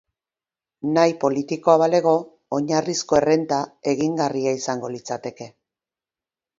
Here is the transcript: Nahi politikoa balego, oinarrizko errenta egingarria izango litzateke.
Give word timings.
Nahi 0.95 1.13
politikoa 1.23 1.75
balego, 1.83 2.15
oinarrizko 2.59 3.21
errenta 3.21 3.63
egingarria 3.95 4.59
izango 4.63 4.95
litzateke. 4.99 5.53